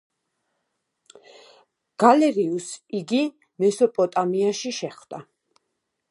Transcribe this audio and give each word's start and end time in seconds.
გალერიუსს 2.03 2.79
იგი 3.01 3.19
მესოპოტამიაში 3.65 4.73
შეხვდა. 4.79 5.21